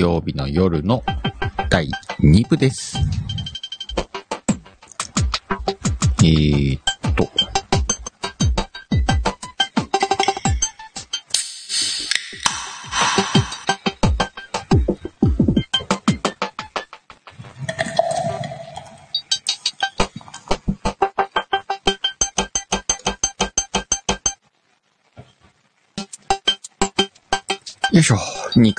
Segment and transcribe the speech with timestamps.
[0.00, 1.02] 曜日の夜の
[1.68, 1.90] 第
[2.20, 2.96] 2部です。
[6.22, 6.69] えー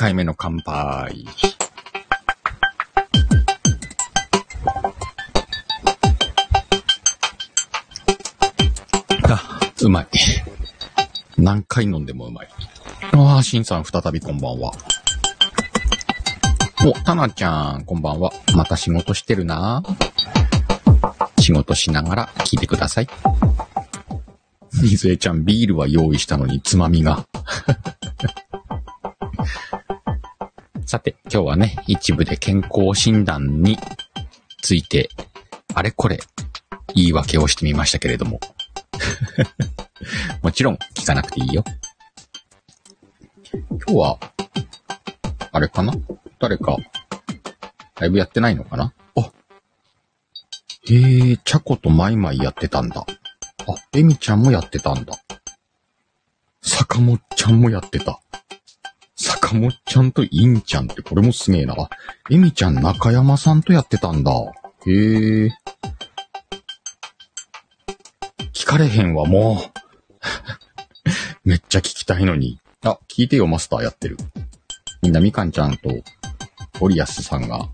[0.01, 1.27] 回目の乾杯。
[9.29, 10.07] あ、うまい。
[11.37, 12.47] 何回飲んでもうまい。
[13.11, 14.71] ああ、しんさん再びこんばんは。
[16.83, 18.31] お、たなちゃん、こんばんは。
[18.55, 19.83] また仕事してるな
[21.37, 23.07] 仕事しながら聞いてください。
[24.81, 27.27] みずえちゃん、ビールは用意したのにつまみが。
[31.33, 33.79] 今日はね、一部で健康診断に
[34.61, 35.09] ついて、
[35.73, 36.19] あれこれ、
[36.93, 38.41] 言い訳をしてみましたけれども。
[40.43, 41.63] もちろん、聞かなくていいよ。
[43.69, 44.19] 今日は、
[45.53, 45.93] あれかな？
[46.37, 46.75] 誰か、
[47.97, 48.93] ライブやってないのかな？
[49.15, 49.23] あ、へ
[51.31, 53.05] え、チャコとマイマイやってたんだ。
[53.05, 53.07] あ、
[53.93, 55.17] エミちゃんもやってたんだ。
[56.61, 58.19] 坂本ちゃんもやってた。
[59.51, 61.75] 坂本ちゃんとインちゃんってこれもすげえな。
[62.29, 64.31] エミちゃん中山さんとやってたんだ。
[64.85, 65.49] へえ。
[68.53, 69.63] 聞かれへんわ、もう。
[71.43, 72.61] めっちゃ聞きたいのに。
[72.83, 74.15] あ、聞いてよ、マスターやってる。
[75.01, 75.89] みんなみかんちゃんと、
[76.79, 77.67] オリアスさんが、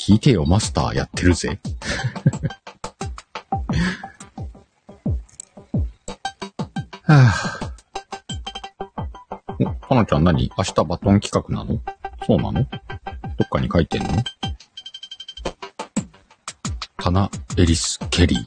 [0.00, 1.58] 聞いてよ、マスターやってるぜ。
[7.02, 7.57] はぁ。
[9.98, 10.50] かなちゃん何？
[10.56, 11.80] 明日バトン企画なの？
[12.26, 12.52] そうなの？
[12.52, 12.68] ど
[13.44, 14.08] っかに書いてんの？
[16.96, 18.46] タナ・エリス・ケリー。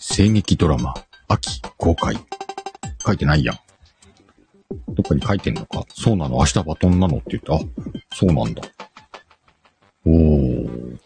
[0.00, 0.94] 声劇ドラマ、
[1.28, 2.16] 秋公開。
[3.04, 3.58] 書いてないやん。
[4.88, 5.84] どっかに書いてんのか？
[5.94, 6.36] そうなの？
[6.36, 7.18] 明日バトンなの？
[7.18, 7.58] って言って、あ、
[8.14, 8.62] そうなんだ。
[10.06, 10.98] おー。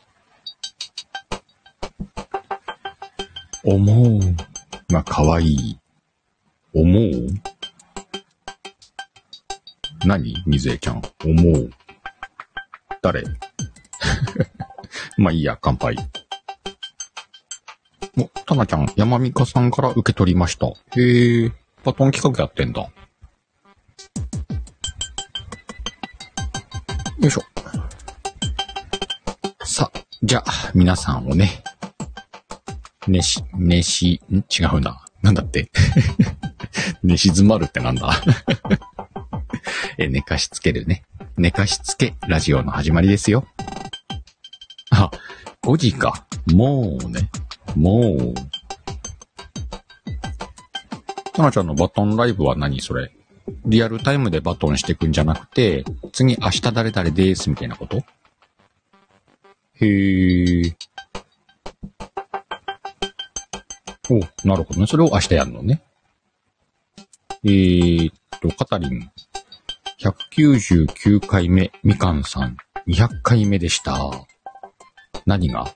[3.64, 4.20] 思う
[4.93, 5.78] が可愛い。
[6.75, 7.51] 思う？
[10.04, 11.02] 何水江ちゃん？
[11.24, 11.70] 思う。
[13.02, 13.22] 誰？
[15.16, 15.96] まあいいや、乾杯。
[18.18, 20.66] お、たなちゃん、山美香さんから受け取りました。
[20.66, 21.52] へえ、
[21.84, 22.82] バトン企画やってんだ。
[22.82, 22.90] よ
[27.28, 27.42] いしょ。
[29.64, 29.90] さ、
[30.22, 31.62] じゃあ、皆さんをね、
[33.06, 34.38] ねし、ねし、ん？
[34.38, 35.04] 違うな。
[35.22, 35.70] なんだって？
[37.04, 38.10] 寝静まるってなんだ？
[39.98, 41.04] え、寝かしつけるね。
[41.36, 43.46] 寝かしつけ、ラジオの始まりですよ。
[44.90, 45.10] あ、
[45.62, 46.26] 5時か。
[46.52, 47.30] もうね。
[47.76, 48.34] もう。
[51.32, 53.10] たなちゃんのバトンライブは何それ？
[53.64, 58.04] リアルタイムでバトンしていくんじゃなくて、次明日誰々ですみたいなこと？
[59.80, 60.74] へー。
[64.10, 64.86] お、なるほどね。
[64.86, 65.82] それを明日やるのね。
[67.44, 69.10] えーっと、カタリン。
[70.02, 72.56] 199回目、みかんさん。
[72.88, 74.10] 200回目でした。
[75.26, 75.72] 何が？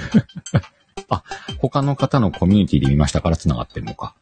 [1.10, 1.22] あ、
[1.58, 4.16] 他の方のコミュニティで見ましたから繋がってんのか。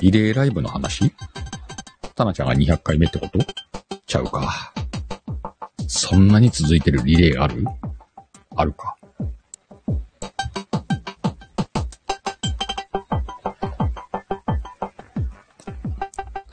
[0.00, 1.12] リレーライブの話？
[2.14, 3.40] タナちゃんが200回目ってこと？
[4.06, 4.72] ちゃうか。
[5.88, 7.66] そんなに続いてるリレーある？
[8.56, 8.96] あるか。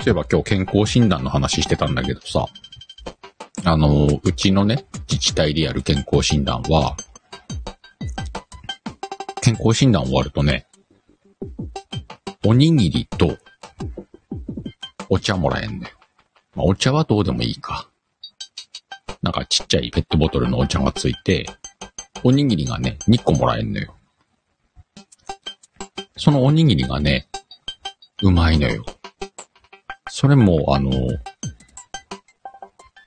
[0.01, 2.47] そういえば今日健康診断の話してたんだけどさ、
[3.63, 6.97] あの、うちのね、自治体でやる健康診断は、
[9.43, 10.65] 健康診断終わるとね、
[12.47, 13.37] おにぎりと、
[15.07, 15.95] お茶もらえんだよ。
[16.55, 17.87] まあ、お茶はどうでもいいか。
[19.21, 21.45] なんかちっちゃいペットボトルのお茶がついて、
[22.23, 23.93] おにぎりがね、2個もらえんのよ。
[26.17, 27.27] そのおにぎりがね、
[28.23, 28.83] うまいのよ。
[30.21, 30.91] それも、あの、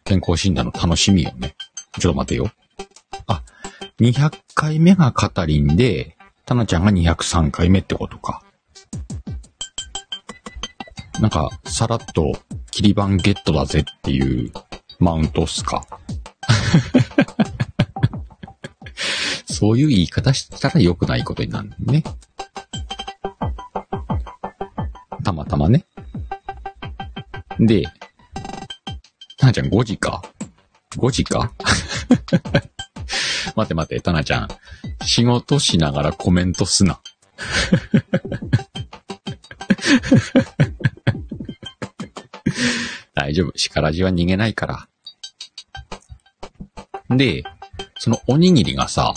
[0.03, 1.55] 健康診断の楽しみよね。
[2.01, 2.51] ちょっと待てよ。
[3.29, 3.45] あ、
[4.01, 8.43] 200回目がカタリンで、タナちゃんが203回目ってことか。
[11.21, 12.33] なんか、さらっと、
[12.73, 14.53] キリバンゲットだぜっていう
[14.99, 15.87] マウントっすか。
[19.47, 22.03] そういう言い方したら良くないことになるね。
[27.67, 27.85] で、
[29.39, 30.23] たなちゃん5時か
[30.97, 31.53] ?5 時か？
[33.57, 34.49] 待て待て、たなちゃん。
[35.05, 37.01] 仕事しながらコメントすな。
[43.15, 43.57] 大丈夫。
[43.57, 44.89] 叱らじは逃げないから。
[47.11, 47.45] で、
[47.99, 49.15] そのおにぎりがさ、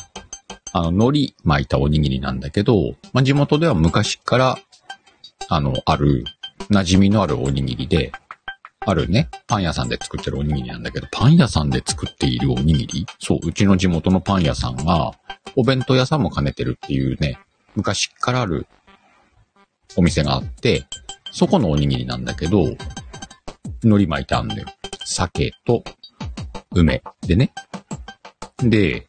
[0.71, 4.59] あの、海苔巻いたおにぎりなんだけど、まあ、地元では昔から、
[5.49, 6.25] あの、ある、
[6.69, 8.11] 馴染みのあるおにぎりで、
[8.89, 13.05] あるね、パン屋さんで作ってるおにぎりなんだけど、パン屋さんで作っているおにぎり？
[13.19, 15.11] そう、うちの地元のパン屋さんが、
[15.57, 17.37] お弁当屋さんも兼ねてるっていうね、
[17.75, 18.65] 昔からある
[19.97, 20.85] お店があって、
[21.33, 22.63] そこのおにぎりなんだけど、
[23.83, 24.67] 海苔巻いてあんだよ。
[25.03, 25.83] 鮭と
[26.71, 27.51] 梅でね。
[28.59, 29.05] で、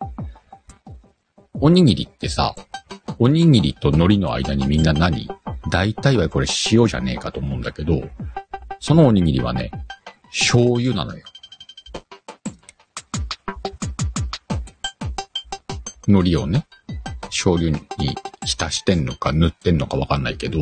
[1.54, 2.56] おにぎりってさ、
[3.20, 5.30] おにぎりと海苔の間にみんな何？
[5.70, 8.02] 大体はこれ塩じゃねえかと思うんだけど、
[8.80, 9.70] そのおにぎりはね、
[10.30, 11.24] 醤油なのよ。
[16.06, 16.66] 海苔をね、
[17.22, 17.80] 醤油に
[18.44, 20.60] 浸してんのか塗ってんのかわかんないけど、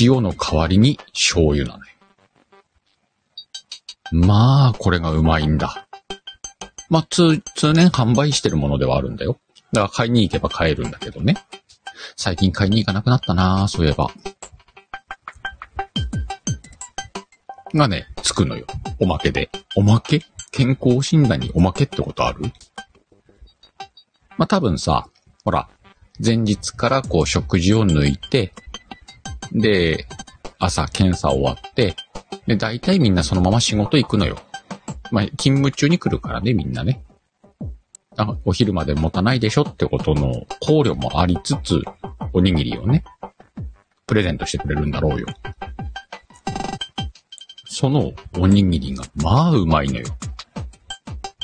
[0.00, 1.84] 塩の代わりに醤油なのよ。
[4.12, 5.86] まあ、これがうまいんだ。
[6.88, 9.38] まあ、通、通年販売してるものではあるんだよ。
[9.72, 11.36] だから買いに行けば買えるんだけどね。
[12.16, 14.10] 最近買いに行かなくなったなそういえば。
[17.74, 18.66] がね、つくのよ。
[19.00, 19.50] おまけで。
[19.76, 20.20] おまけ？
[20.52, 22.52] 健康診断におまけってことある？
[24.36, 25.08] まあ、多分さ、
[25.44, 25.68] ほら、
[26.24, 28.52] 前日からこう食事を抜いて、
[29.52, 30.06] で、
[30.58, 31.96] 朝検査終わって、
[32.46, 34.38] で、大体みんなそのまま仕事行くのよ。
[35.10, 37.02] まあ、勤務中に来るからね、みんなね。
[38.16, 41.82] あ、お昼まで持たないでしょってことの考慮もありつつ、
[42.32, 43.02] おにぎりをね、
[44.06, 45.26] プレゼントしてくれるんだろうよ。
[47.76, 50.06] そのおにぎりが、まあうまいのよ。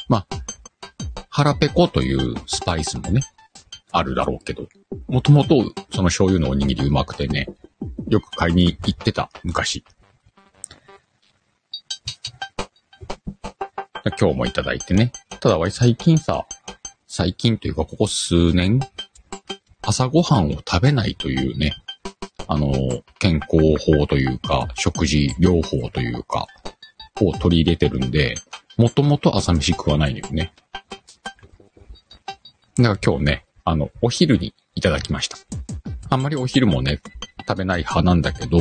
[0.08, 0.26] まあ、
[1.28, 3.20] 腹ペコというスパイスもね、
[3.90, 4.68] あるだろうけど、
[5.08, 5.56] もともと
[5.92, 7.48] その醤油のおにぎりうまくてね、
[8.06, 9.84] よく買いに行ってた、昔。
[14.16, 15.10] 今日もいただいてね。
[15.40, 16.46] ただ、最近さ、
[17.08, 18.78] 最近というかここ数年、
[19.82, 21.74] 朝ごはんを食べないというね、
[22.52, 22.72] あの、
[23.20, 26.48] 健康法というか、食事療法というか、
[27.20, 28.34] を取り入れてるんで、
[28.76, 30.52] もともと朝飯食わないのよね。
[32.76, 35.38] だから今日ね、あの、お昼にいただきました。
[36.08, 36.98] あんまりお昼もね、
[37.46, 38.58] 食べない派なんだけど、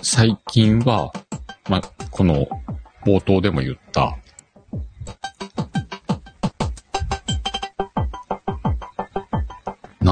[0.00, 1.12] 最近は、
[1.68, 1.80] ま
[2.12, 2.46] この
[3.04, 4.16] 冒頭でも言った、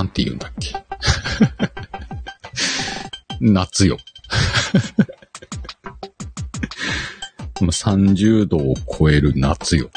[0.05, 0.75] なんて言うんだっけ？
[3.41, 3.97] 夏よ。
[7.57, 9.91] 30度を超える夏よ。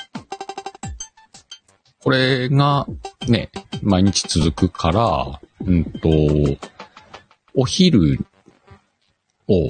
[1.99, 2.87] これが
[3.27, 3.49] ね、
[3.81, 6.09] 毎日続くから、うんと、
[7.53, 8.25] お昼
[9.49, 9.67] を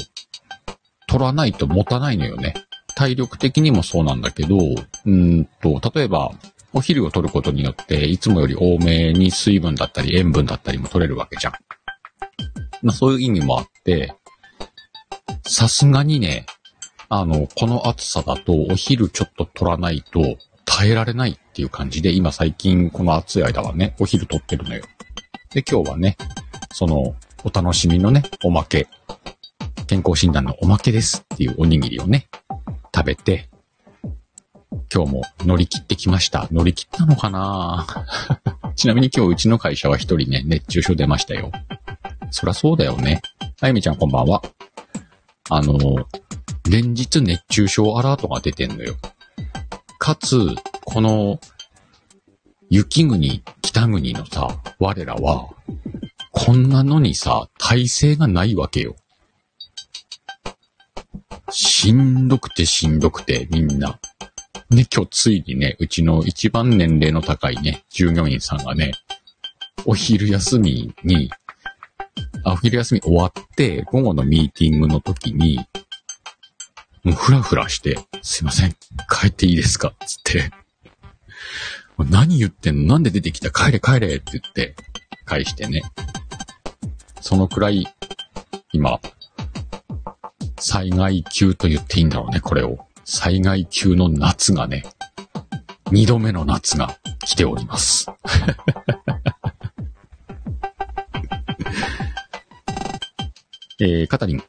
[1.08, 2.54] 取らないと持たないのよね。
[2.96, 4.58] 体力的にもそうなんだけど、
[5.06, 6.32] うんと、例えば、
[6.74, 11.54] お昼を取ることによって、いつもより多めに水分だったり塩分だったりも取れるわけじゃん。
[12.84, 14.14] まあそういう意味もあって、
[15.44, 16.46] さすがにね、
[17.10, 24.84] あの、この暑さだとお昼ちょっと取らないと耐えられないっていう感じで、今最近この暑い間はね、お昼取ってるのよ。
[25.52, 26.18] で、今日はね、
[26.74, 28.88] その、お楽しみのね、おまけ、
[29.88, 32.28] 健康診断のおまけですっていうおにぎりをね、
[32.94, 33.50] 食べて、
[34.94, 36.48] 今日も乗り切ってきました。
[36.52, 37.88] 乗り切ったのかな？
[38.76, 41.52] ちなみに今日うちの会社は一人ね、熱中症出ましたよ。
[42.32, 43.22] そらそうだよね。
[43.62, 44.42] あゆみちゃんこんばんは。
[45.50, 45.78] あの、
[46.70, 48.96] 連日熱中症アラートが出てんのよ。
[49.98, 50.38] かつ、
[50.86, 51.40] この、
[52.70, 55.50] 雪国、北国のさ、我らは、
[56.32, 58.96] こんなのにさ、体制がないわけよ。
[61.50, 64.00] しんどくてしんどくて、みんな。
[64.70, 68.92] で、今日ついにね、うちの一番年齢の高いね、従業員さんがね、
[69.86, 71.32] お昼休みに、
[72.44, 75.60] あ、お昼休み終わって、午後のミーティングの時に、
[77.04, 78.76] もうふらふらして、すいません、
[79.10, 79.94] 帰っていいですか？
[80.06, 80.52] つって。
[81.98, 82.96] 何言ってんの？
[82.96, 83.50] なんで出てきた？
[83.50, 84.76] 帰れ帰れって言って、
[85.24, 85.84] 返してね。
[87.22, 87.88] そのくらい、
[88.74, 89.00] 今、
[90.60, 92.87] 災害級と言っていいんだろうね、これを。
[93.10, 94.84] 災害級の夏がね、
[95.92, 98.12] 二度目の夏が来ております。
[103.80, 104.44] えー、カタリン。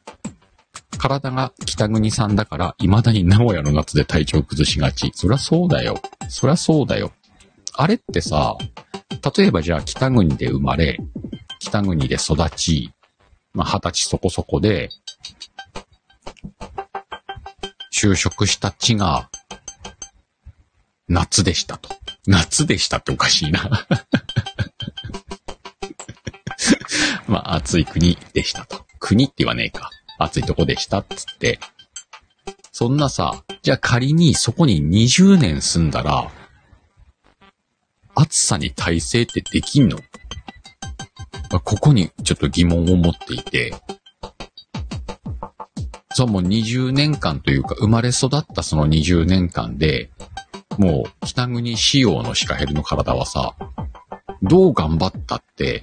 [0.97, 5.13] 体が北国さんだから、未だに名古屋の夏で体調崩しがち。
[5.15, 6.01] そりゃそうだよ。
[6.27, 7.13] そりゃそうだよ。
[7.75, 8.57] あれってさ、
[9.37, 10.97] 例えばじゃあ北国で生まれ、
[11.59, 12.91] 北国で育ち、
[13.53, 14.89] まあ二十歳そこそこで、
[18.01, 19.29] 就職した地が、
[21.09, 21.89] 夏でしたと。
[22.27, 23.67] 夏でしたっておかしいな。
[27.27, 28.85] まあ、暑い国でしたと。
[28.99, 29.89] 国って言わねえか。
[30.17, 31.59] 暑いとこでしたっつって。
[32.71, 36.31] そんなさ、じゃあ仮にそこに20年住んだら、
[38.15, 39.97] 暑さに耐性ってできんの？
[41.51, 43.75] まあここにちょっと疑問を持っていて、
[46.19, 50.09] そうもう20年間というか、生まれ育ったその20年間で、
[50.77, 53.55] もう北国仕様のシカヘルの体はさ、
[54.41, 55.81] どう頑張ったって、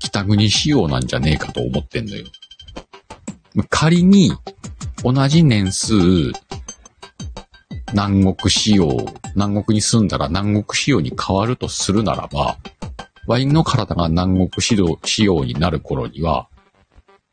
[0.00, 2.26] 北国仕様なんじゃねえかと思ってんのよ。
[3.70, 4.32] 仮に、
[5.04, 5.94] 同じ年数、
[7.92, 8.88] 南国仕様、
[9.36, 12.56] 南国に住んだら南国仕様に変わるとするならば、
[13.28, 16.48] ワインの体が南国仕様仕様になる頃には、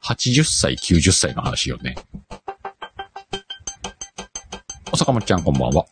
[0.08, 1.96] 80歳、90歳の話よね。
[4.92, 5.88] お坂本ちゃんこんばんは。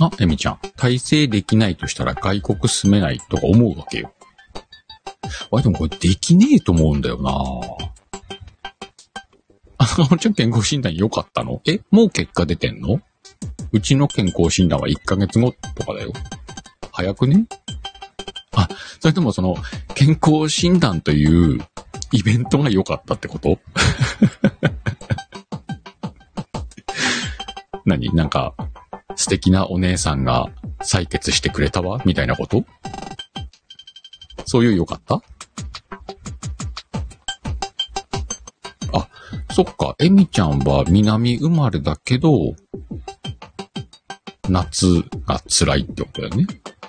[0.00, 0.58] あ、エミちゃん。
[0.74, 4.14] 体制できないとしたら外国住めないとか思うわけよ。
[5.52, 7.30] あ、でもこれできねえと思うんだよな
[9.76, 11.60] あ、坂本ちゃん健康診断良かったの？
[11.66, 13.02] え、もう結果出てんの？
[13.72, 16.14] うちの健康診断は1ヶ月後とかだよ。
[16.90, 17.44] 早くね？
[18.52, 18.66] あ、
[19.00, 19.56] それともその、
[19.94, 21.58] 健康診断という
[22.12, 23.58] イベントが良かったってこと？
[27.86, 28.14] 何？
[28.14, 28.54] なんか、
[29.16, 32.00] 素敵なお姉さんが採血してくれたわ？
[32.04, 32.64] みたいなこと？
[34.44, 35.22] そういう良かった？
[38.92, 39.08] あ、
[39.52, 39.96] そっか。
[39.98, 42.54] エミちゃんは南生まれだけど、
[44.48, 44.86] 夏
[45.26, 46.42] が辛いってことだよね。
[46.42, 46.46] い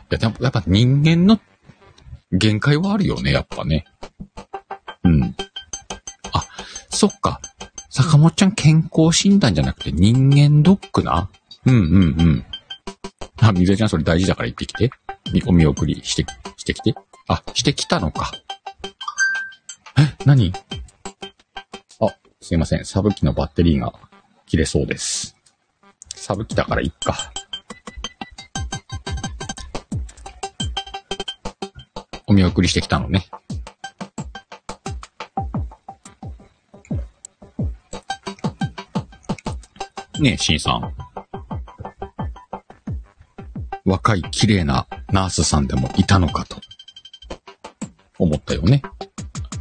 [0.09, 1.39] や、でもやっぱ人間の
[2.31, 3.85] 限界はあるよね、やっぱね。
[5.03, 5.35] うん。
[6.33, 6.45] あ、
[6.89, 7.41] そっか。
[7.89, 11.29] 坂本ちゃん健康診断じゃなくて人間ドックな？
[11.65, 12.45] うんうんうん。
[13.41, 14.91] あ、みずえちゃんそれ大事だから言ってきて。
[15.33, 16.25] みお見送りして、
[16.57, 16.95] してきて。
[17.27, 18.31] あ、してきたのか。
[19.97, 20.53] え、何？
[21.99, 22.85] あ、すいません。
[22.85, 23.93] サブ機のバッテリーが
[24.45, 25.35] 切れそうです。
[26.15, 27.31] サブ機だからいっか。
[32.31, 33.27] お見送りしてきたのね。
[40.17, 40.93] ねえ、シンさん。
[43.83, 46.55] 若い綺麗なナースさんでもいたのかと、
[48.17, 48.81] 思ったよね。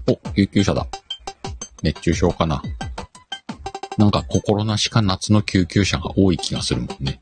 [0.06, 0.86] お、救急車だ。
[1.82, 2.62] 熱中症かな。
[3.98, 7.20] なんか心なしか夏の救急車が多い気がするもんね。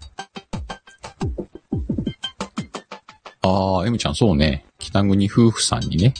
[3.40, 4.67] あー、エムちゃんそうね。
[4.90, 6.14] 北国夫婦さんにね、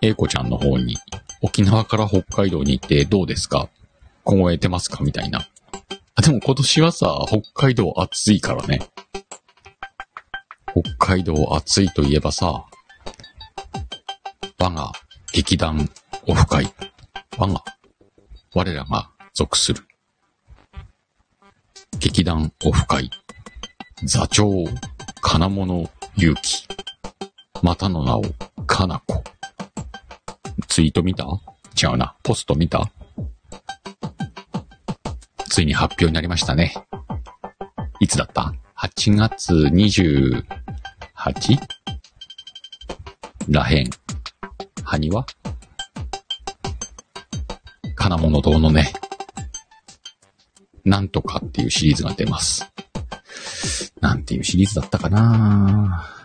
[0.00, 0.96] 英子ちゃんの方に、
[1.42, 3.68] 沖縄から北海道に行ってどうですか？
[4.24, 5.04] 凍えてますか？
[5.04, 5.46] みたいな。
[6.14, 8.80] あ、でも今年はさ、北海道暑いからね。
[10.72, 12.64] 北海道暑いといえばさ、
[14.58, 14.92] 我が
[15.34, 15.90] 劇団
[16.26, 16.72] オフ会。
[17.36, 17.62] 我が、
[18.54, 19.86] 我らが属する。
[21.98, 23.10] 劇団オフ会。
[24.04, 24.64] 座長、
[25.20, 26.66] 金物勇気。
[27.62, 28.22] またの名を、
[28.66, 29.22] かなこ。
[30.68, 31.24] ツイート見た？
[31.80, 32.16] 違うな。
[32.22, 32.90] ポスト見た？
[35.48, 36.74] ついに発表になりましたね。
[38.00, 40.42] いつだった ?8 月 28?
[43.48, 43.90] らへん。
[44.82, 45.24] はにわ？
[47.94, 48.92] 金物堂のね、
[50.84, 52.72] なんとかっていうシリーズが出ます。
[54.00, 56.21] なんていうシリーズだったかな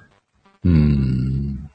[0.64, 1.70] うん。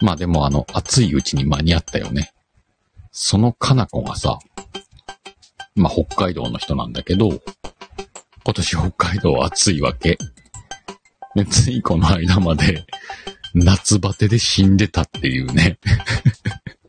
[0.00, 2.32] まあでもあの、暑いうちに間に合ったよね。
[3.12, 4.38] そのかなこがさ、
[5.74, 7.40] まあ北海道の人なんだけど、
[8.44, 10.18] 今年北海道暑いわけ。
[11.34, 12.86] で、ついこの間まで、
[13.54, 15.78] 夏バテで死んでたっていうね。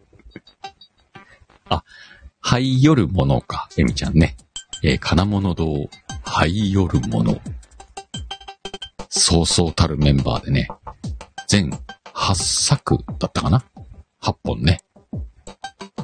[1.70, 1.84] あ、
[2.39, 4.36] はいよるものか、エミちゃんね。
[4.84, 5.89] えー金物堂、
[6.24, 7.42] はいよるもの。
[9.18, 10.70] そうそうたるメンバーでね、
[11.48, 11.72] 全
[12.14, 13.64] 8作だったかな
[14.22, 14.82] ？8本ね、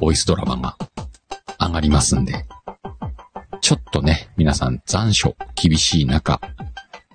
[0.00, 0.76] ボイスドラマが
[1.60, 2.44] 上がりますんで、
[3.60, 6.40] ちょっとね、皆さん残暑厳しい中、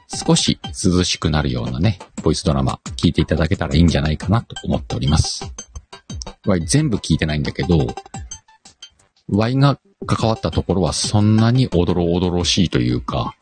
[0.08, 5.54] 少し涼しくなるようなね、ボイスドラマ聞いていただけたらいいんじゃないかなと思っております。
[6.46, 7.88] わい全部聞いてないんだけど、
[9.28, 13.36] ワイが関わったところはそんなにおどろおどろしいというか、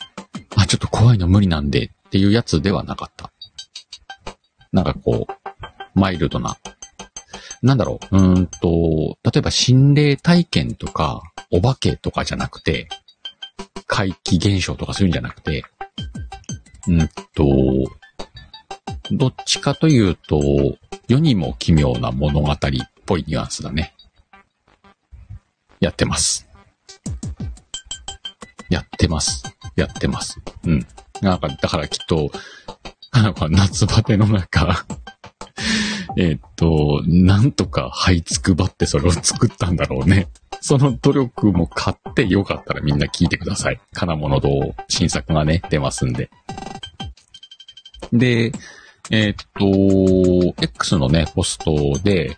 [0.56, 3.32] あ、ちょっと怖いの無理なんでっていうやつではなかった。
[4.72, 6.58] なんかこう、マイルドな。
[7.62, 11.22] なんだろう、うんと、例えば心霊体験とか、
[11.52, 12.88] お化けとかじゃなくて、
[13.88, 15.64] 怪奇現象とかそういうんじゃなくて、
[16.88, 17.46] うんと、
[19.12, 20.40] どっちかというと、
[21.08, 22.58] 世にも奇妙な物語っ
[23.06, 23.94] ぽいニュアンスだね。
[25.80, 26.48] やってます。
[28.70, 29.44] やってます。
[29.76, 30.40] やってます。
[30.66, 30.86] うん。
[31.21, 32.31] なんか、だからきっと、
[33.13, 34.86] なんか夏バテの中
[36.17, 40.27] えっと、なんとか這いつくばってそれを作ったんだろうね。
[40.62, 43.79] その努力も買ってよかったらみんな聞いてください。
[43.93, 46.29] 金物堂新作がね、出ますんで。
[48.12, 48.51] で、
[49.09, 52.38] えっと、X のね、ポストで、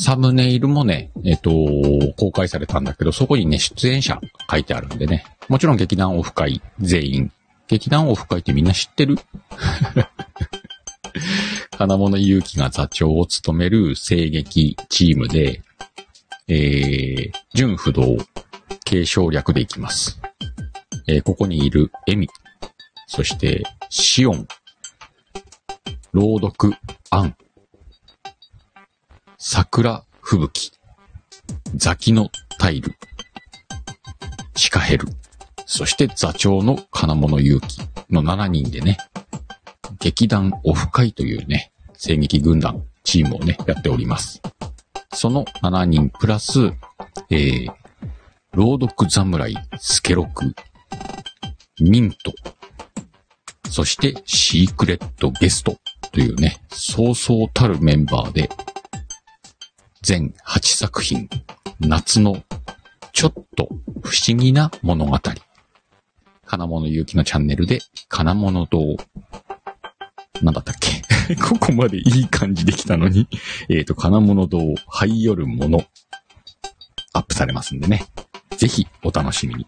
[0.00, 1.50] サムネイルもね、えっ、と、
[2.16, 5.24] 公開されたんだけど、そこにね、出演者書いてあるんでね。
[5.48, 7.32] もちろん劇団オフ会全員。
[7.66, 9.16] 劇団オフ会ってみんな知ってる？
[11.76, 15.62] 金物勇気が座長を務める声劇チームで、
[16.46, 18.18] えー、純不動、
[18.84, 20.20] 継承略でいきます。
[21.08, 22.28] えー、ここにいるエミ、
[23.08, 24.46] そしてシオン、
[26.12, 26.72] 朗読、
[27.10, 27.36] アン、
[29.40, 30.72] 桜吹雪、
[31.76, 32.96] ザキのタイル、
[34.56, 35.06] シカヘル、
[35.64, 37.78] そして座長の金物勇気
[38.10, 38.98] の7人でね、
[40.00, 44.42] 劇団オフ会というね、声劇軍団、チームをね、やっております。
[45.14, 46.72] その7人プラス、
[47.30, 47.68] えー、
[48.54, 50.52] 朗読侍、スケロク、
[51.80, 52.32] ミント、
[53.70, 55.76] そしてシークレットゲスト
[56.10, 58.50] というね、そうそうたるメンバーで
[60.02, 61.28] 全8作品、
[61.80, 62.42] 夏の
[63.12, 63.68] ちょっと
[64.02, 65.18] 不思議な物語。
[66.46, 68.96] 金物勇気のチャンネルで、金物堂。
[70.40, 71.34] なんだったっけ？
[71.42, 73.26] ここまでいい感じできたのに、
[73.68, 75.84] えっ、と、金物堂、灰夜もの、
[77.12, 78.06] アップされますんでね。
[78.56, 79.66] ぜひ、お楽しみに。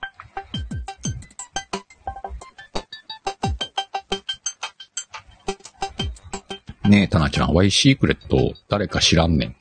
[6.84, 9.56] ねえ、タナちゃん、ワイシークレット、誰か知らんねん。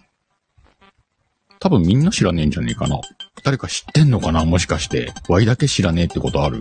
[1.59, 2.99] 多分みんな知らねえんじゃねえかな。
[3.43, 5.13] 誰か知ってんのかなもしかして。
[5.27, 6.59] Y だけ知らねえってことある？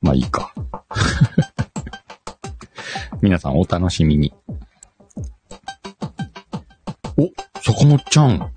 [0.00, 0.54] まあいいか。
[3.20, 4.32] 皆さんお楽しみに。
[7.16, 7.28] お、
[7.60, 8.52] 坂本ちゃん。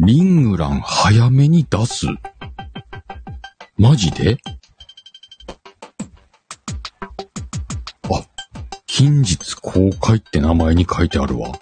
[0.00, 2.06] リングラン早めに出す。
[3.78, 4.38] マジで？
[8.04, 8.22] あ、
[8.86, 11.52] 近日公開って名前に書いてあるわ。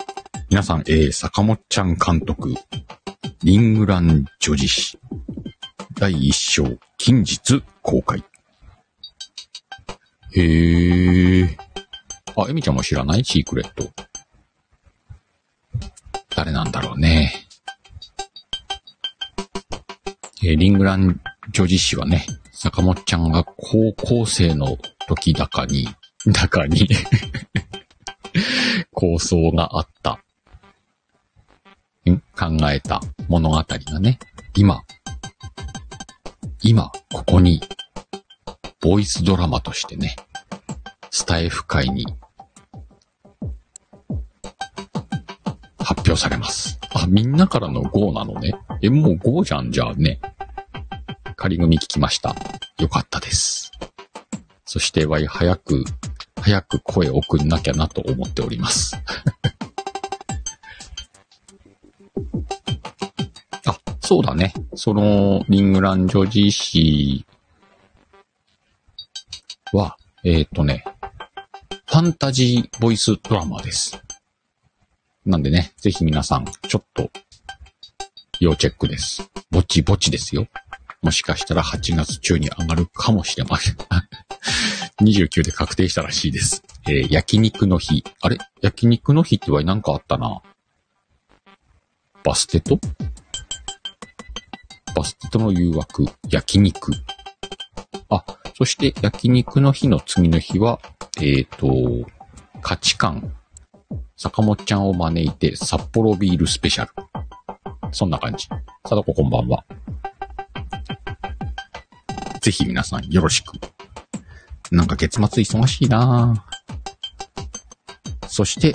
[0.50, 2.54] 皆さん、えー、坂本ちゃん監督、
[3.42, 4.98] リングラン女子誌、
[5.94, 6.64] 第一章、
[6.96, 8.24] 近日公開。
[10.34, 11.48] へー。
[12.36, 13.24] あ、エミちゃんも知らない？
[13.24, 13.90] シークレット。
[16.34, 17.32] 誰なんだろうね。
[20.42, 21.20] えー、リングラン
[21.52, 25.88] 女子誌はね、坂本ちゃんが高校生の時だかに、
[26.26, 26.88] だかに
[28.92, 30.20] 構想があった
[32.16, 34.18] 考えた物語がね、
[34.56, 34.82] 今、
[36.62, 37.60] 今、ここに、
[38.80, 40.16] ボイスドラマとしてね、
[41.10, 42.06] スタイフ界に、
[45.78, 46.78] 発表されます。
[46.94, 48.52] あ、みんなからの GO なのね。
[48.82, 50.20] え、もう GO じゃん、じゃあね。
[51.36, 52.34] 仮組聞きました。
[52.78, 53.70] よかったです。
[54.64, 55.84] そして、わい、早く、
[56.40, 58.96] 早く声送んなきゃなと思っております。
[64.08, 64.54] そうだね。
[64.74, 67.26] その、リングラン女子誌
[69.74, 70.82] は、えっ、ー、とね、
[71.84, 74.02] ファンタジーボイスドラマです。
[75.26, 77.10] なんでね、ぜひ皆さん、ちょっと、
[78.40, 79.30] 要チェックです。
[79.50, 80.48] ぼちぼちですよ。
[81.02, 83.76] もしかしたら8月中に上がるかもしれません。
[85.04, 86.62] 29で確定したらしいです。
[86.88, 88.02] えー、焼肉の日。
[88.22, 88.38] あれ？
[88.62, 90.40] 焼肉の日っては何かあったな。
[92.24, 92.80] バステト
[94.94, 96.92] バステとの誘惑、焼肉。
[98.08, 98.24] あ、
[98.54, 100.80] そして焼肉の日の次の日は、
[101.18, 102.10] えっ、ー、と、
[102.60, 103.34] 価値観、
[104.16, 106.92] 坂本ちゃんを招いて札幌ビールスペシャル。
[107.92, 108.46] そんな感じ。
[108.48, 108.58] さ
[108.90, 109.64] とここんばんは。
[112.40, 113.52] ぜひ皆さんよろしく。
[114.70, 116.44] なんか月末忙しいな
[118.26, 118.74] そして、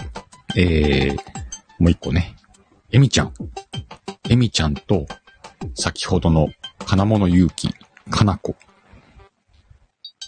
[0.56, 1.16] えー、
[1.80, 2.36] もう一個ね。
[2.92, 3.34] えみちゃん。
[4.30, 5.06] えみちゃんと、
[5.76, 6.50] 先ほどの
[6.86, 7.74] 金物勇気、
[8.10, 8.56] かなこ。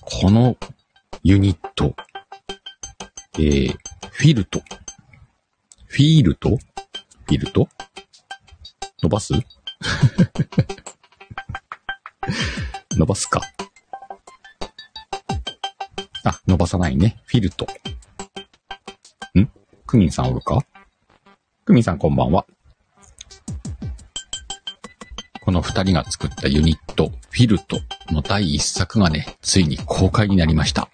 [0.01, 0.57] この
[1.23, 1.95] ユニット、
[3.35, 3.77] えー、
[4.11, 4.61] フィルト。
[5.87, 6.49] フィールト？
[6.49, 7.69] フィルト？
[9.01, 9.33] 伸ばす？
[12.97, 13.41] 伸ばすか。
[16.25, 17.21] あ、伸ばさないね。
[17.25, 17.65] フィルト。
[19.39, 19.49] ん？
[19.85, 20.59] クミンさんおるか？
[21.63, 22.45] クミンさんこんばんは。
[25.55, 27.79] の二人が作ったユニット、フィルト
[28.11, 30.89] の第一作がね、ついに公開になりました。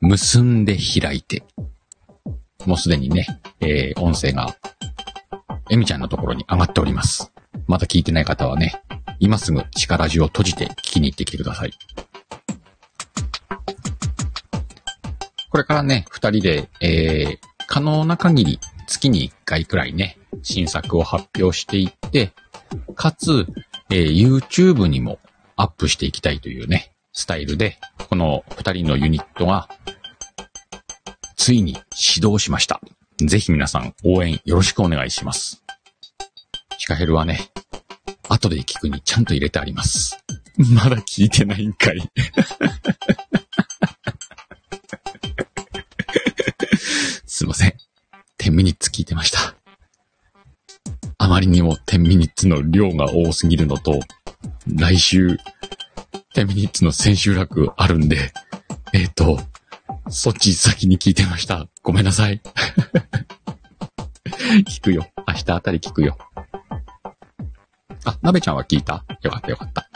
[0.00, 1.42] 結んで開いて。
[2.66, 3.26] もうすでにね、
[3.60, 4.54] えー、音声が、
[5.70, 7.32] エミちゃんのところに上がっております。
[7.66, 8.82] まだ聞いてない方はね、
[9.20, 11.72] 今すぐ力ジを閉じて聞きに行ってきてください。
[15.50, 22.32] これからね、二人で、えー、可能な限り月に一回くらいね、新作を発表していって、
[22.94, 23.46] かつ、
[23.90, 25.18] えー YouTube にも
[25.56, 27.78] アップしていきたいというね、スタイルで、
[28.08, 29.68] この二人のユニットが、
[31.36, 32.80] ついに始動しました。
[33.20, 35.64] ぜひ皆さん応援よろしくお願いします。
[36.78, 37.50] シカヘルはね、
[38.28, 40.16] 後で聞くにちゃんと入れてあります。
[40.58, 42.00] まだ聞いてないんかい。
[47.26, 47.74] すいません。
[48.38, 49.57] 10ミニッツ聞いてました。
[51.28, 54.00] あまりにも10ミニッツの量が多すぎるのと、
[54.66, 55.36] 来週、
[56.34, 58.32] 10ミニッツの千秋楽あるんで、
[58.94, 59.38] えっ、と、
[60.08, 61.68] そっち先に聞いてました。
[61.82, 62.40] ごめんなさい。
[64.66, 65.06] 聞くよ。
[65.28, 66.16] 明日あたり聞くよ。
[68.06, 69.04] あ、なべちゃんは聞いた？
[69.20, 69.86] よかったよかった。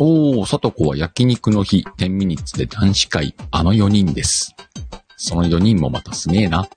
[0.00, 4.56] おー、さとこは焼肉の日、10ミニッツで男子会、あの4人です。
[5.16, 6.68] その4人もまたすげえな。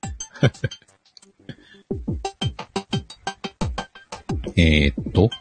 [4.62, 5.32] えーっと、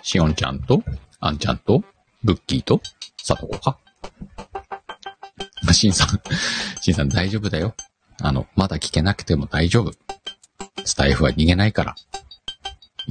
[0.00, 0.82] しおんちゃんと、
[1.20, 1.84] あんちゃんと、
[2.24, 2.80] ブッキーと、
[3.22, 3.76] さとこか。
[5.74, 6.20] しんさん、
[6.80, 7.74] しんさん大丈夫だよ。
[8.18, 9.92] あの、まだ聞けなくても大丈夫。
[10.86, 11.96] スタイフは逃げないから。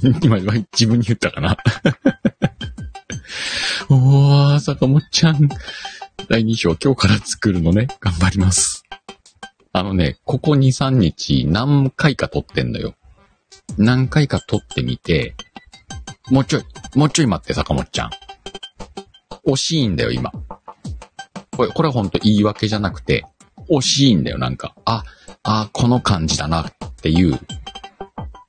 [0.24, 1.58] 今、今自分に言ったかな。
[3.90, 5.48] おー、坂本ちゃん。
[6.28, 7.88] 第2章今日から作るのね。
[8.00, 8.84] 頑張ります。
[9.74, 12.96] あのね、ここ2、3日何回か撮ってんのよ。
[13.78, 15.36] 何回か撮ってみて、
[16.32, 16.64] もうちょい、
[16.96, 18.10] もうちょい待って、坂本ちゃん。
[19.48, 20.32] 惜しいんだよ、今。
[21.56, 23.26] これ、これほんと言い訳じゃなくて、
[23.70, 24.76] 惜しいんだよ、なんか。
[24.86, 25.04] あ、
[25.44, 27.40] あ、この感じだな、っていう、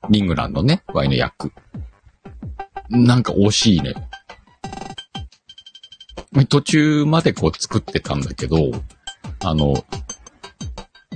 [0.09, 1.51] リングランドね、ワイの役。
[2.89, 3.93] なんか惜しいね。
[6.49, 8.57] 途中までこう作ってたんだけど、
[9.43, 9.83] あの、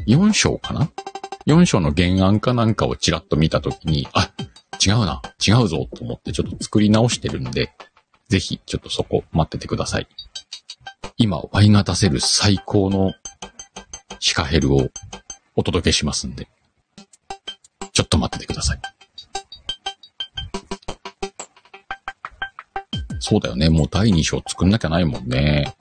[0.08, 0.90] 4章かな
[1.48, 4.32] ?4 章の原案かなんかをちらっと見たときに、あ、
[4.86, 7.72] 違うな、違うぞと思ってちょっと作り直してるんで、
[8.30, 10.08] ぜひちょっとそこ待っててください。
[11.18, 13.14] 今、ワイが出せる最高の
[14.20, 14.90] シカヘルを
[15.56, 16.48] お届けしますんで、
[17.94, 18.82] ちょっと待っててください。
[23.20, 23.70] そうだよね。
[23.70, 25.76] もう第2章作んなきゃないもんね。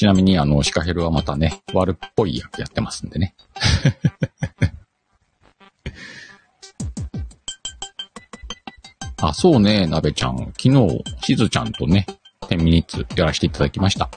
[0.00, 3.34] ちなみに、あの、シカヘルはまたね、悪っぽい役やってますんでね。
[9.20, 10.54] あ、そうね、なべちゃん。
[10.58, 12.06] 昨日、しずちゃんとね、
[12.48, 14.08] 10ミニッツやらせていただきました。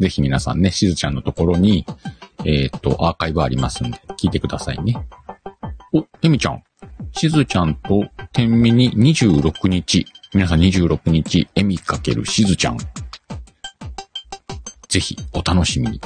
[0.00, 1.86] ぜひ皆さんね、しずちゃんのところに、
[2.44, 4.96] えーっと、アーカイブありますんで、聞いてくださいね。
[5.92, 6.64] お、えみちゃん。
[7.12, 10.04] しずちゃんと天ミニ26日。
[10.38, 12.78] 皆さん26日、えみかけるしずちゃん。
[14.88, 16.00] ぜひ、お楽しみに。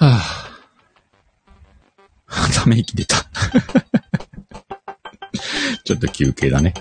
[0.00, 3.14] はぁ、 ため息出た。
[5.84, 6.74] ちょっと休憩だね。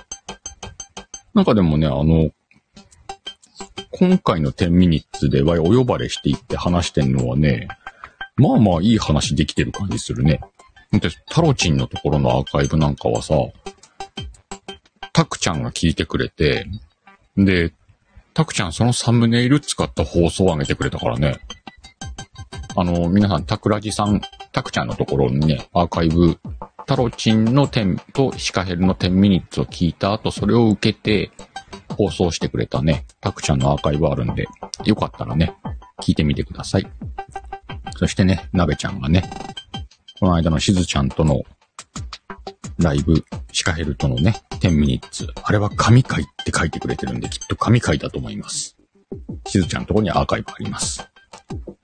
[1.35, 2.31] なんかでもね、あの、
[3.91, 7.67] 今回の10ミニッツではお呼ばれしていって話してんのはね、
[8.39, 10.39] まあまあいい話できてる感じするね。
[10.91, 13.35] で、タロチンのところのアーカイブなんかはさ、
[15.13, 16.65] タクちゃんが聞いてくれて、
[17.37, 17.73] で、
[18.33, 21.39] タクちゃんそのサムネイル使った放送を上げてくれたからね。
[22.75, 24.21] あの、皆さん、タクラジさん、
[24.51, 26.39] タクちゃんのところにね、アーカイブ
[26.89, 31.31] タロチンの10とシカヘルの10ミニッツを聞いた後、それを受けて
[31.95, 34.47] 放送してくれたね、タクちゃんのアーカイブあるんで、
[34.85, 35.53] よかったらね、
[36.01, 36.87] 聞いてみてください。
[37.99, 39.29] そしてね、なべちゃんがね、
[40.21, 41.41] この間のしずちゃんとの
[42.77, 45.27] ライブ、シカヘルとのね、10ミニッツ。
[45.43, 48.77] あれは神回って書いてくれてるんで、きっと神回だと思います。
[49.47, 51.09] しずちゃんのとこにアーカイブあります。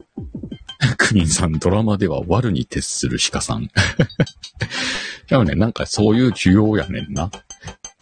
[0.96, 3.68] クミンさん、ドラマでは悪に徹する鹿さん。
[5.28, 7.30] でもね、なんかそういう需要やねんな。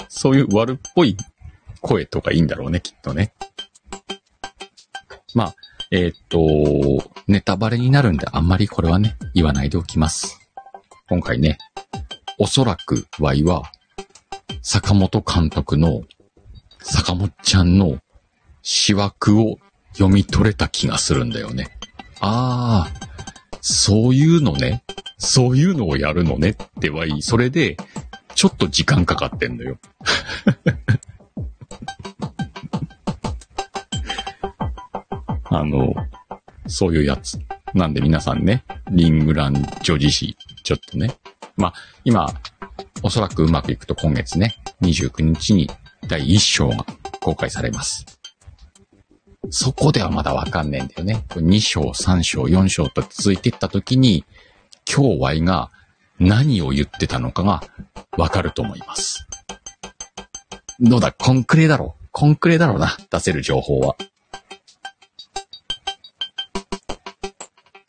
[0.07, 1.17] そういう悪っぽい
[1.81, 3.33] 声とかいいんだろうね、きっとね。
[5.33, 5.55] まあ、
[5.95, 10.39] えー、っと、ネタバレになるんであんまりこれはね、言わないでおきます。
[11.07, 11.59] 今回ね、
[12.39, 13.71] おそらく Y は、
[14.63, 16.01] 坂本監督の
[16.79, 17.99] 坂本ちゃんの
[18.63, 19.59] 詩枠を
[19.91, 21.67] 読み取れた気がするんだよね。
[22.19, 24.83] ああ、そういうのね。
[25.19, 27.21] そういうのをやるのねってはいい。
[27.21, 27.77] それで、
[28.33, 29.77] ちょっと時間かかってんだよ。
[35.55, 35.93] あの、
[36.67, 37.39] そういうやつ。
[37.75, 41.15] なんで皆さんね、リングラン女子誌、ちょっとね。
[41.55, 42.27] まあ、今、
[43.03, 45.69] おそらくうまくいくと今月ね、29日に
[46.07, 46.85] 第1章が
[47.21, 48.05] 公開されます。
[49.51, 51.23] そこではまだわかんねえんだよね。
[51.29, 54.25] 2章、3章、4章と続いていった時に、
[54.91, 55.69] 今日 Y が
[56.19, 57.61] 何を言ってたのかが
[58.17, 59.27] わかると思います。
[60.79, 61.95] どうだ、コンクレだろ？
[62.01, 62.07] う。
[62.11, 63.95] コンクレだろうな、出せる情報は。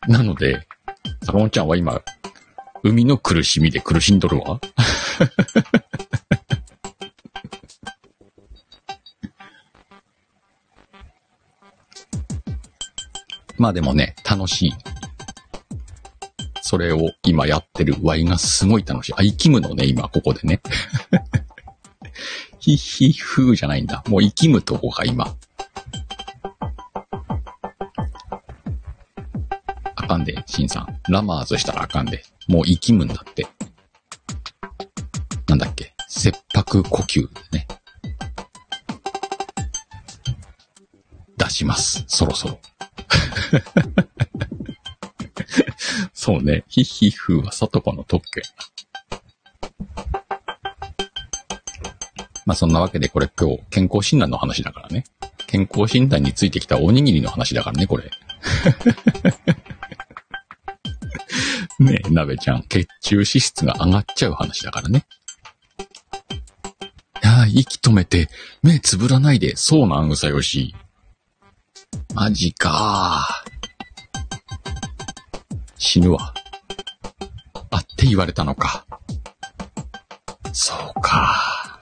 [0.09, 0.67] なので、
[1.25, 2.03] 坂本ちゃんは今、
[2.83, 4.61] 海の苦しみで苦しんどるわ？
[13.57, 14.75] まあでもね、楽しい。
[16.61, 19.15] それを今やってる Y がすごい楽しい。
[19.17, 20.61] あ、生きむのね、今ここでね。
[22.59, 24.03] ひひふーじゃないんだ。
[24.09, 25.35] もう生きむとこが今。
[30.15, 31.01] かんで、シンさん。
[31.09, 32.23] ラマーズしたらあかんで。
[32.47, 33.47] もう生きむんだって。
[35.49, 35.93] なんだっけ？
[36.09, 37.67] 切迫呼吸ね。
[41.37, 42.05] 出します。
[42.07, 42.61] そろそろ。
[46.15, 46.65] そうね。
[46.69, 48.43] ヒヒフはサトコの特権。
[52.47, 55.05] まあそんなわけでこれ今日健康診断の話だからね。
[55.47, 58.11] 健康診断についてきたおにぎりの話だからね、これ。
[62.05, 65.07] ねえ、鍋ちゃん、血中脂質が上がっちゃう話だからね。
[67.23, 68.29] いや息止めて、
[68.63, 70.75] 目つぶらないで、そうなん、うさよし。
[72.15, 73.27] マジか
[75.79, 76.35] 死ぬわ。
[77.71, 78.87] あって言われたのか。
[80.53, 81.79] そうか。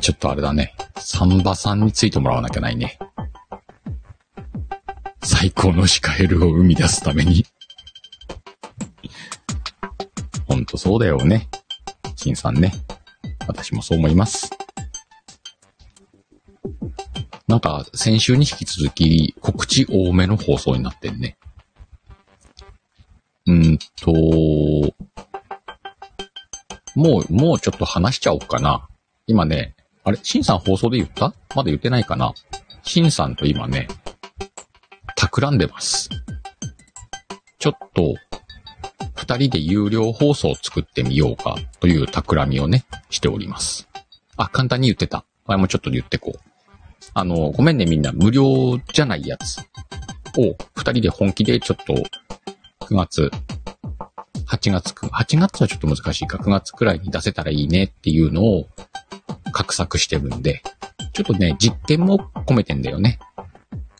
[0.00, 0.74] ちょっとあれだね。
[0.98, 2.98] サンバさんについてもらわなきゃないね。
[5.24, 7.46] 最高のシカヘルを生み出すために。
[10.46, 11.48] ほんとそうだよね。
[12.16, 12.72] 金さんね。
[13.46, 14.50] 私もそう思います。
[17.48, 21.38] なんか、先週に引き続き、告知多めの放送になってんね。
[23.46, 24.12] うんと、
[26.94, 28.88] もう、もうちょっと話しちゃおうかな。
[29.26, 30.18] 今ね、あれ？
[30.22, 31.34] シンさん放送で言った？
[31.54, 32.34] まだ言ってないかな
[32.82, 33.88] シンさんと今ね、
[35.34, 36.10] 企んでます。
[37.58, 38.14] ちょっと、
[39.16, 43.88] 二人で有料放送を作ってみようかという企みをね、しております。
[44.36, 45.24] あ、簡単に言ってた。
[45.46, 46.40] 前もちょっと言ってこう。
[47.14, 49.58] あの、ごめんねみんな、無料じゃないやつ
[50.38, 51.94] を二人で本気でちょっと
[52.86, 53.32] 9月、
[54.46, 58.68] 8月、8月はちょっと難しいか、9月くらいに出せたらいいねっていうのを
[59.52, 60.62] 画策してるんで、
[61.12, 63.18] ちょっとね、実験も込めてんだよね。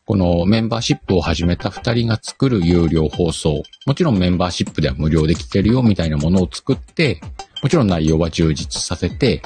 [0.07, 3.63] このメンバーシップを始めた二人が作る有料放送。
[3.87, 7.23] もちろんメンバーシップでは無料で聞けるよみたいなものを作って、
[7.63, 9.41] もちろん内容は充実させて、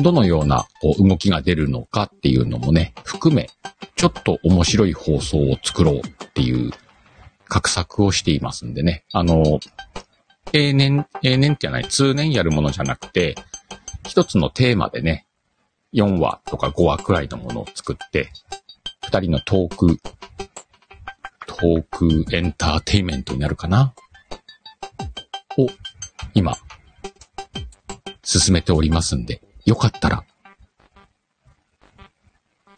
[0.00, 3.50] どのような動きが出るのかっていうのもね、含め、
[3.96, 6.70] ちょっと面白い放送を作ろうっていう
[7.48, 9.04] 画策をしていますんでね。
[9.12, 9.58] あの、
[10.52, 13.34] 永年、永年ってない、通年やるものじゃなくて、
[14.06, 15.26] 一つのテーマでね、
[15.92, 18.30] 4話とか5話くらいのものを作って、
[19.12, 19.98] 二人のトーク、
[21.46, 23.92] トークエンターテイメントになるかな？
[25.58, 25.66] を、
[26.32, 26.56] 今、
[28.22, 30.24] 進めておりますんで、よかったら、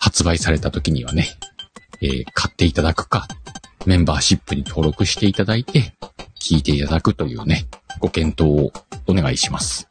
[0.00, 1.28] 発売された時にはね、
[2.00, 3.28] えー、買っていただくか、
[3.86, 5.92] メンバーシップに登録していただいて、
[6.40, 7.68] 聞いていただくというね、
[8.00, 8.72] ご検討を
[9.06, 9.88] お願いします。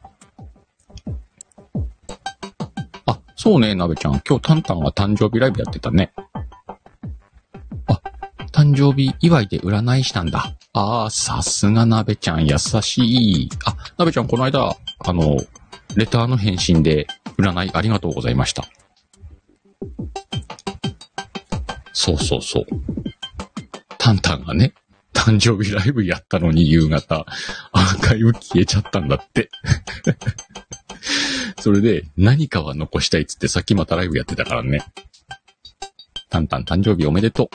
[3.44, 4.22] そうね、なべちゃん。
[4.26, 6.14] 今日タンタンが誕生日ライブやってたね。
[7.86, 8.00] あ、
[8.52, 10.56] 誕生日祝いで占いしたんだ。
[10.72, 13.50] ああ、さすがなべちゃん、優しい。
[13.66, 15.36] あ、なべちゃん、この間、あの、
[15.94, 18.64] レターの返信で占いありがとうございました。
[21.92, 22.66] そうそうそう。
[23.98, 24.72] タンタンがね、
[25.12, 27.26] 誕生日ライブやったのに夕方、
[27.72, 29.50] アーカイブ消えちゃったんだって。
[31.64, 34.84] それで、何かは残したいっつってさっきまたライブやってたからね。
[36.28, 37.48] タンタン誕生日おめでとう。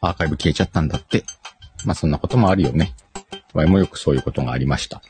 [0.00, 1.24] アーカイブ消えちゃったんだって。
[1.84, 2.94] まあそんなこともあるよね。
[3.52, 5.02] わいもよくそういうことがありました。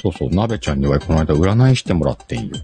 [0.00, 2.54] そうそう、なべちゃんにはこの間占いしてもらってんよ。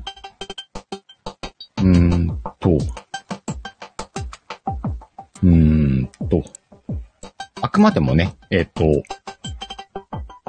[7.80, 8.84] くまでもね、えっ、と、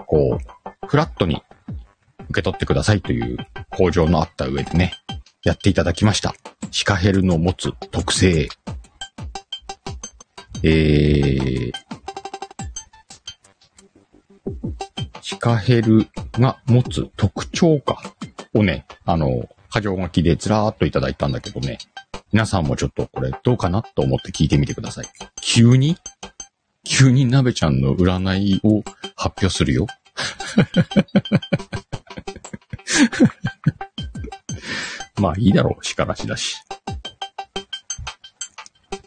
[0.06, 1.41] こう、フラットに
[2.26, 3.38] 受け取ってくださいという
[3.70, 4.91] 向上のあった上でね、
[5.46, 6.36] やっていただきました。
[6.72, 8.50] シカヘルの持つ特性。
[10.63, 11.72] えー、
[15.22, 18.02] シカヘルが持つ特徴か
[18.54, 21.78] をね、あの、過剰書きでずらーっといただいたんだけどね、
[22.34, 25.06] 皆さんもちょっとこれどうかなと思って聞いてみてください。
[25.41, 25.96] 急に？
[26.84, 28.82] 急になべちゃんの占いを
[29.15, 29.88] 発表するよ。
[35.20, 36.58] まあいいだろう、しからしだし。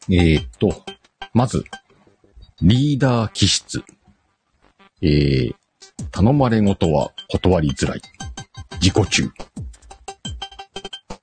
[0.09, 0.85] えー、っと、
[1.33, 1.65] まず、
[2.63, 3.83] リーダー気質。
[5.03, 5.55] えー、
[6.11, 8.03] 頼まれごとは断りづらい。
[8.81, 9.31] 自己中。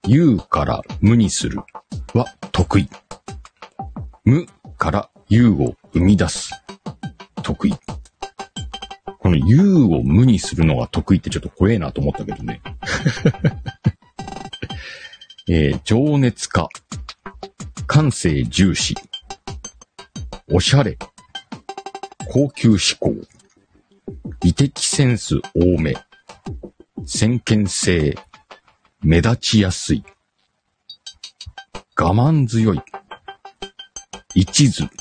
[0.03, 1.61] 言うから無にする
[2.13, 2.89] は得意。
[4.25, 6.51] 無から有を生み出す。
[7.43, 7.73] 得意。
[9.19, 12.61] この有を無にするのが得意ってちょっと怖えなと思ったけどね。
[15.49, 16.67] えー情熱家。
[17.87, 18.95] 感性重視。
[20.49, 20.97] おしゃれ。
[22.29, 23.13] 高級志向。
[24.41, 25.95] 美的センス多め。
[27.05, 28.15] 先見性。
[29.01, 30.03] 目立ちやすい。
[31.97, 32.81] 我慢強い。
[34.33, 35.00] 一途。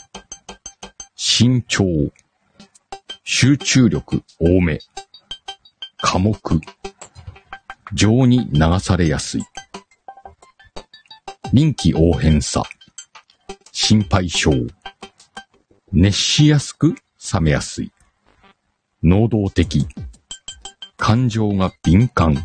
[1.41, 2.13] 慎重。
[3.25, 4.79] 集中力多め。
[6.03, 6.61] 寡黙。
[7.95, 9.43] 情に流されやすい。
[11.55, 12.63] 臨機応変さ。
[13.73, 14.51] 心配性。
[15.93, 16.95] 熱しやすく
[17.33, 17.93] 冷めやすい。
[19.03, 19.89] 能動的。
[20.99, 22.37] 感情が敏感。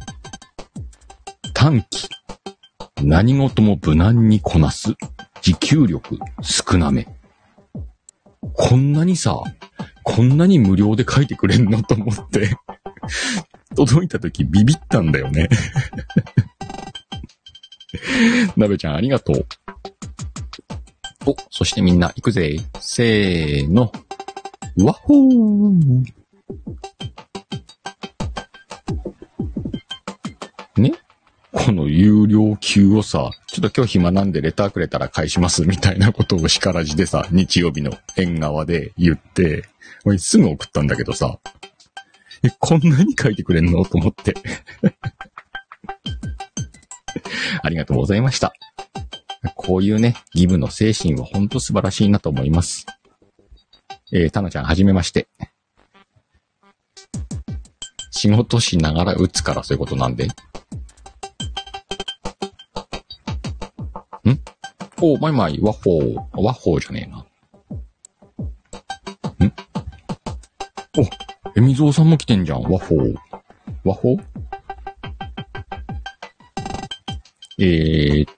[1.53, 2.07] 短気。
[3.03, 4.95] 何事も無難にこなす。
[5.41, 7.14] 持久力少なめ。
[8.57, 9.41] こんなにさ、
[10.03, 12.57] こんなに無料で書いてくれんのと思って、
[13.75, 15.49] 届いた時ビビったんだよね。
[18.55, 19.45] なべちゃんありがとう。
[21.25, 22.57] お、そしてみんな行くぜ。
[22.79, 23.91] せーの。
[24.77, 26.14] わっほー。
[31.65, 39.63] この有料級をさ、ちょっと今日暇なんでレターくれたら返しますみたいなことを叱らじでさ、日曜日の縁側で言って、
[40.05, 41.39] 俺すぐ送ったんだけどさ、
[42.43, 43.83] え、こんなに書いてくれんの？
[43.83, 44.35] と思って。
[47.63, 48.53] ありがとうございました。
[49.55, 52.85] こういうね、ギブの精神はほんと素晴らしいなと思います。
[54.13, 55.27] えー、たなちゃんはじめまして。
[58.11, 60.27] 仕事しながら打つからそういうことなんで。
[65.01, 66.15] んお、マイマイ、ワッホー。
[66.41, 67.17] ワッホーじゃねえな。
[67.17, 67.25] ん？
[70.97, 71.01] お、
[71.55, 73.15] えみぞうさんも来てんじゃん、ワッホー。
[73.83, 74.23] ワッホー？
[77.59, 78.33] えー、っ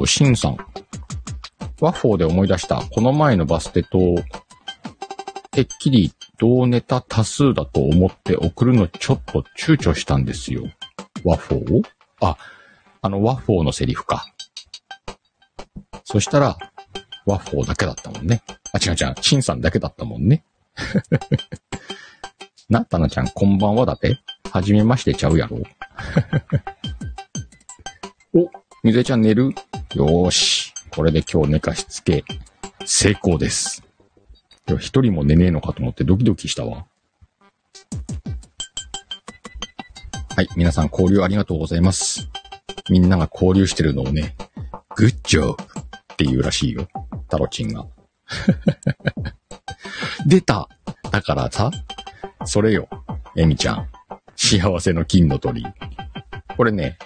[0.00, 0.56] と、シンさん。
[1.80, 2.76] ワッフォーで思い出した。
[2.76, 3.98] この前のバステと、
[5.50, 10.62] てっきり同ネタ多数だと思って送るのちょっと躊躇したんですよ。
[11.24, 11.88] ワッフォー？
[12.20, 12.36] あ、
[13.02, 14.26] あのワッフォーのセリフか。
[16.04, 16.58] そしたら、
[17.26, 18.42] ワッフォーだけだったもんね。
[18.72, 20.44] あ、違う違う、シンさんだけだったもんね。
[22.68, 24.18] な、たなちゃん、こんばんはだって？
[24.50, 25.58] はじめましてちゃうやろ。
[28.34, 28.50] お、
[28.82, 29.54] みずえちゃん寝る？
[29.94, 30.72] よーし。
[30.90, 32.24] これで今日寝かしつけ、
[32.84, 33.82] 成功です。
[34.66, 36.86] では一人も寝ねえのかと思ってドキドキしたわ。
[40.36, 42.28] はい、皆さん交流ありがとうございます。
[42.88, 44.34] みんなが交流してるのをね、
[44.96, 45.56] グッジョブ
[46.20, 46.86] って言うらしいよ。
[47.30, 47.86] タロチンが。
[50.26, 50.68] 出た
[51.10, 51.70] だからさ、
[52.44, 52.90] それよ、
[53.36, 53.88] エミちゃん。
[54.36, 55.64] 幸せの金の鳥。
[56.58, 56.98] これね、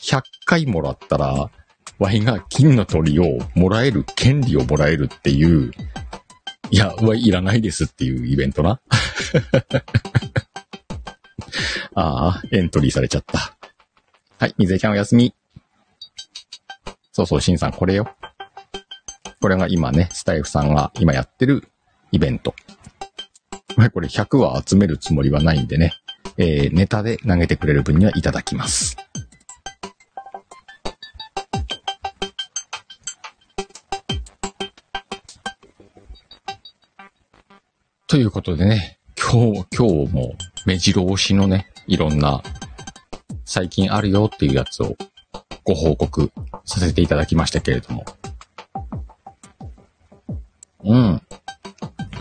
[0.00, 1.50] 100回もらったら、
[1.98, 5.70] ワイが金の鳥をもらえる、権利をもらえるっていう、
[6.70, 8.80] いや、ワイいらないですっていうイベントな。
[11.94, 13.58] ああ、エントリーされちゃった。
[14.38, 15.34] はい、水江ちゃんお休み。
[17.16, 18.14] そうそう、シンさん、これよ。
[19.40, 21.66] これが今ね、スタイフさんが今やってる
[22.12, 22.54] イベント。
[23.94, 25.94] これ100は集めるつもりはないんでね、
[26.36, 28.98] えー、ネタで投げてくれる分にはいただきます。
[38.08, 40.34] ということでね、今日、今日も
[40.66, 42.42] 目白押しのね、いろんな
[43.46, 44.98] 最近あるよっていうやつを
[45.66, 46.30] ご報告
[46.64, 48.04] させていただきましたけれども。
[50.84, 51.20] うん。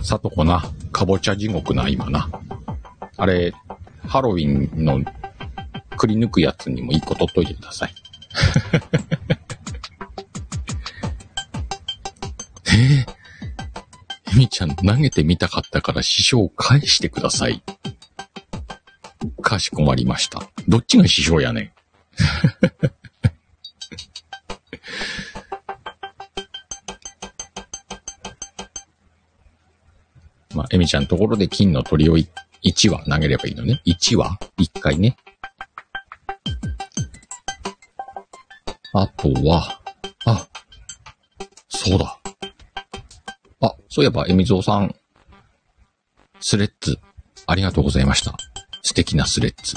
[0.02, 2.28] さとこな、かぼちゃ地獄な、今な。
[3.18, 3.54] あれ、
[4.08, 5.00] ハロウィンの
[5.96, 7.94] くり抜くやつにも一個取っといてください。
[12.68, 17.62] えー、エミちゃん投げてみたかったから師匠返してください。
[19.44, 20.42] かしこまりました。
[20.68, 21.72] どっちが師匠やねん。
[30.56, 32.26] まあ、エミちゃんところで金の鳥を1
[32.90, 33.82] 羽投げればいいのね。
[33.86, 35.18] 1羽 ?1 回ね。
[38.94, 39.82] あとは、
[40.26, 40.48] あ、
[41.68, 42.18] そうだ。
[43.60, 44.96] あ、そういえば、エミゾウさん、
[46.40, 46.98] スレッズ、
[47.46, 48.38] ありがとうございました。
[48.82, 49.76] 素敵なスレッズ。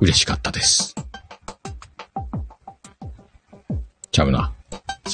[0.00, 0.94] 嬉しかったです。
[4.12, 4.52] ちゃうな。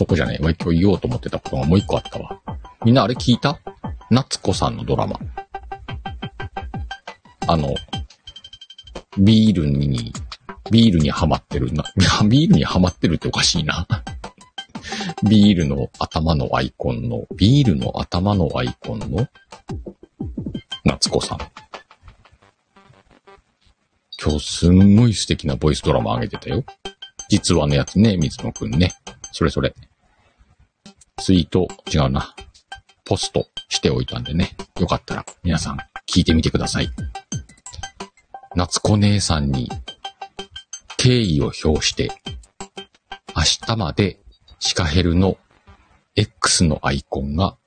[0.01, 0.51] そこじゃねえわ。
[0.59, 2.41] 今日言おうと思ってたことがもう一個あったわ。
[2.87, 3.61] みんなあれ聞いた？
[4.09, 5.21] 夏子さんのドラマ。
[7.47, 7.75] あの、
[9.19, 10.15] ビールに、
[10.71, 11.85] ビールにハマってるな。
[12.27, 13.87] ビールにハマってるっておかしいな。
[15.29, 19.29] ビールの頭のアイコンの、ビールの頭のアイコンの、
[20.87, 21.39] 夏子さん。
[24.19, 26.65] 今日すんごい素敵なボイスドラマ上げてたよ。
[27.29, 28.95] 実話のやつね、水野くんね。
[29.33, 29.75] それそれ。
[31.21, 32.35] ツイート、違うな。
[33.05, 34.57] ポストしておいたんでね。
[34.79, 35.77] よかったら皆さん
[36.09, 36.89] 聞いてみてください。
[38.57, 39.71] 夏子姉さんに
[40.97, 42.11] 敬意を表して、
[43.37, 44.19] 明日まで
[44.61, 45.37] シカヘルの
[46.17, 47.59] X のアイコンが、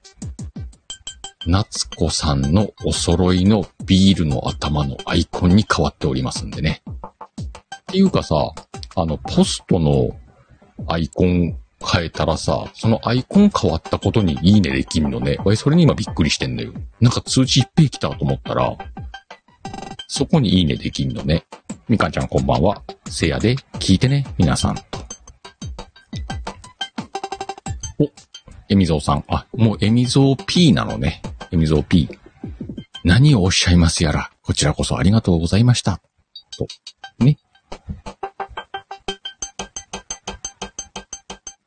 [1.46, 6.82] 夏子さんのお揃いのビールの頭のアイコンに変わっておりますんでね。
[6.86, 8.36] っていうかさ、
[8.96, 10.10] あの、ポストの
[10.88, 15.38] アイコン変えたらさ、そのアイコン変わったことにいいねできんのね。
[15.44, 16.74] わい、それに今びっくりしてんだよ。
[17.02, 18.76] なんか通知いっぺい来たと思ったら、
[20.08, 21.46] そこにいいねできんのね。
[21.90, 22.82] みかんちゃんこんばんは。
[23.10, 24.78] せやで、聞いてね、皆さん。
[28.00, 28.10] お、
[28.70, 29.24] エミゾーさん。
[29.28, 31.22] あ、もうエミゾー P なのね。
[31.52, 32.10] エミゾー P。
[33.04, 36.00] 何をおっしゃいますやら、こちらこそありがとうございました。
[36.58, 36.68] と。
[37.20, 37.38] ね。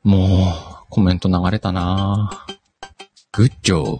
[0.07, 0.53] も
[0.85, 2.47] う、コメント流れたな
[3.33, 3.99] グッジョブ。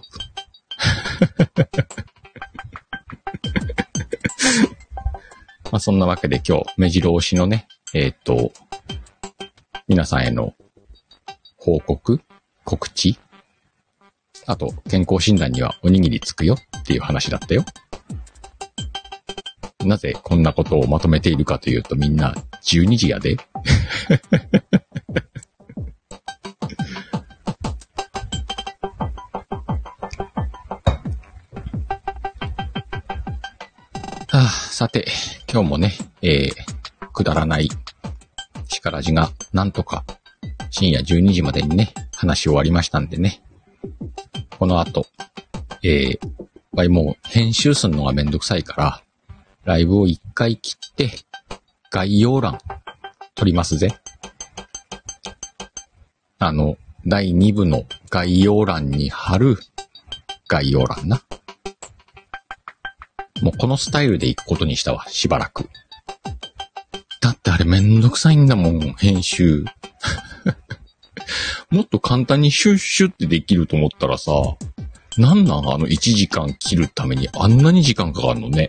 [5.70, 8.54] まあそんなわけで今日、目白押しのね、えっ、ー、と、
[9.86, 10.54] 皆さんへの
[11.58, 12.22] 報告
[12.64, 13.18] 告知
[14.46, 17.66] あと、健康診断にはおにぎりつくよっていう話だったよ。
[19.84, 23.36] なぜこんなことをまとめているかというとみんな12時やで。
[34.48, 35.06] さて、
[35.52, 35.92] 今日もね、
[36.22, 37.68] えー、くだらない
[38.68, 40.04] 力じがなんとか
[40.70, 43.42] 深夜12時までにね、話し終わりましたんでね。
[44.58, 45.06] この後、
[45.82, 49.02] えー、ぱいもう編集するのがめんどくさいから、
[49.64, 51.10] ライブを一回切って、
[51.90, 52.60] 概要欄、
[53.34, 53.98] 取りますぜ。
[56.38, 59.56] あの、第2部の概要欄に貼る
[60.46, 61.20] 概要欄な。
[63.42, 65.68] もうこのスタイルで行くことにしたわ、しばらく。
[67.20, 69.64] だってあれめんどくさいんだもん、編集。
[71.70, 74.32] もっと簡単にシュッシュってできると思ったらさ、
[75.16, 78.68] なんなんあの1時間切るためにあんなに時間かかるのね。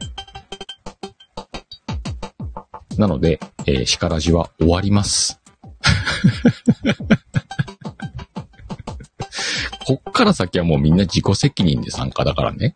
[2.98, 5.40] なので、えー、シカラジは終わります。
[9.86, 12.76] こっから先はもうみんな自己責任で参加だからね。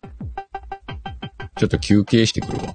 [1.55, 2.73] ちょっと休憩してくるわ。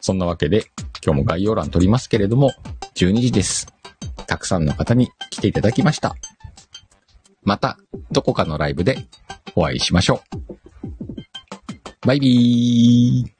[0.00, 0.66] そんなわけで、
[1.04, 2.52] 今日も概要欄取りますけれども、
[2.94, 3.66] 12時です。
[4.26, 6.14] たくさんの方に来ていただきました。
[7.42, 7.78] また、
[8.10, 8.98] どこかのライブで
[9.54, 10.56] お会いしましょう。
[12.06, 13.35] バイビー